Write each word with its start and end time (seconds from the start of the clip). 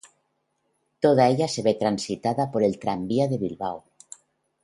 Toda 1.05 1.27
ella 1.33 1.47
se 1.47 1.61
ve 1.67 1.75
transitada 1.75 2.49
por 2.49 2.63
el 2.63 2.79
Tranvía 2.79 3.27
de 3.27 3.37
Bilbao. 3.37 3.83